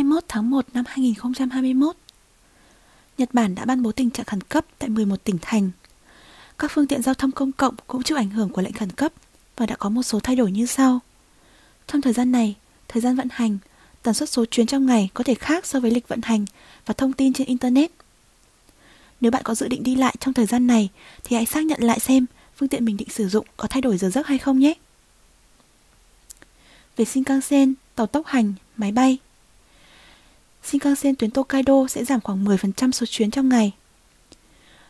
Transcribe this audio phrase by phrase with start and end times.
[0.00, 1.96] 21 tháng 1 năm 2021,
[3.18, 5.70] Nhật Bản đã ban bố tình trạng khẩn cấp tại 11 tỉnh thành.
[6.58, 9.12] Các phương tiện giao thông công cộng cũng chịu ảnh hưởng của lệnh khẩn cấp
[9.56, 11.00] và đã có một số thay đổi như sau.
[11.86, 12.56] Trong thời gian này,
[12.88, 13.58] thời gian vận hành,
[14.02, 16.44] tần suất số chuyến trong ngày có thể khác so với lịch vận hành
[16.86, 17.90] và thông tin trên Internet.
[19.20, 20.88] Nếu bạn có dự định đi lại trong thời gian này
[21.24, 22.26] thì hãy xác nhận lại xem
[22.56, 24.74] phương tiện mình định sử dụng có thay đổi giờ giấc hay không nhé.
[26.96, 29.18] Về Shinkansen, tàu tốc hành, máy bay.
[30.70, 33.72] Shinkansen tuyến Tokaido sẽ giảm khoảng 10% số chuyến trong ngày.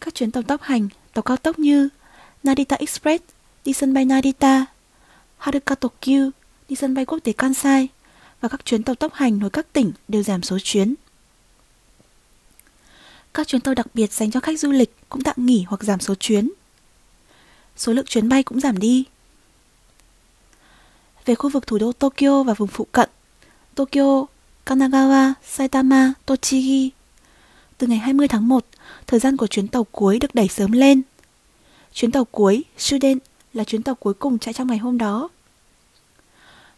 [0.00, 1.88] Các chuyến tàu tốc hành, tàu cao tốc như
[2.42, 3.24] Narita Express
[3.64, 4.66] đi sân bay Narita,
[5.38, 6.30] Haruka Tokyo
[6.68, 7.88] đi sân bay quốc tế Kansai
[8.40, 10.94] và các chuyến tàu tốc hành nối các tỉnh đều giảm số chuyến.
[13.34, 16.00] Các chuyến tàu đặc biệt dành cho khách du lịch cũng tạm nghỉ hoặc giảm
[16.00, 16.50] số chuyến.
[17.76, 19.04] Số lượng chuyến bay cũng giảm đi.
[21.24, 23.10] Về khu vực thủ đô Tokyo và vùng phụ cận,
[23.74, 24.26] Tokyo,
[24.66, 26.90] Kanagawa, Saitama, Tochigi.
[27.78, 28.64] Từ ngày 20 tháng 1,
[29.06, 31.02] thời gian của chuyến tàu cuối được đẩy sớm lên.
[31.92, 33.18] Chuyến tàu cuối, Shuden,
[33.54, 35.28] là chuyến tàu cuối cùng chạy trong ngày hôm đó.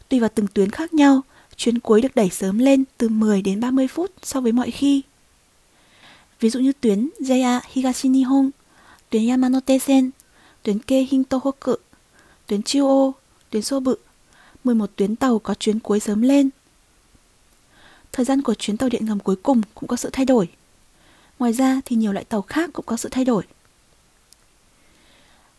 [0.08, 1.20] Tùy vào từng tuyến khác nhau,
[1.56, 5.02] chuyến cuối được đẩy sớm lên từ 10 đến 30 phút so với mọi khi.
[6.40, 8.50] Ví dụ như tuyến JR Higashi Nihon,
[9.10, 10.10] tuyến Yamanote Sen,
[10.62, 11.74] tuyến Keihin Tohoku,
[12.46, 13.12] tuyến Chuo,
[13.50, 13.94] tuyến Sobu,
[14.64, 16.50] 11 tuyến tàu có chuyến cuối sớm lên.
[18.14, 20.48] Thời gian của chuyến tàu điện ngầm cuối cùng cũng có sự thay đổi.
[21.38, 23.42] Ngoài ra thì nhiều loại tàu khác cũng có sự thay đổi.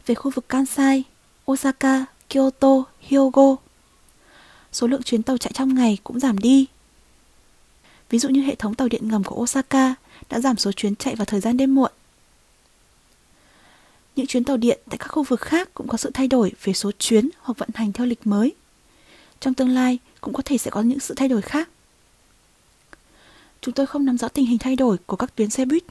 [0.06, 1.04] Về khu vực Kansai,
[1.52, 3.56] Osaka, Kyoto, Hyogo,
[4.72, 6.68] số lượng chuyến tàu chạy trong ngày cũng giảm đi.
[8.10, 9.96] Ví dụ như hệ thống tàu điện ngầm của Osaka
[10.30, 11.92] đã giảm số chuyến chạy vào thời gian đêm muộn.
[14.16, 16.74] Những chuyến tàu điện tại các khu vực khác cũng có sự thay đổi về
[16.74, 18.54] số chuyến hoặc vận hành theo lịch mới.
[19.40, 21.70] Trong tương lai cũng có thể sẽ có những sự thay đổi khác.
[23.66, 25.84] Chúng tôi không nắm rõ tình hình thay đổi của các tuyến xe buýt.